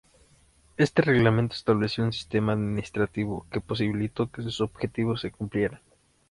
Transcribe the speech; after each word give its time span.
Este 0.77 1.03
Reglamento 1.03 1.53
estableció 1.53 2.03
un 2.03 2.11
sistema 2.11 2.53
administrativo 2.53 3.45
que 3.51 3.61
posibilitó 3.61 4.31
que 4.31 4.41
sus 4.41 4.59
objetivos 4.59 5.21
se 5.21 5.29
cumplieran. 5.29 5.79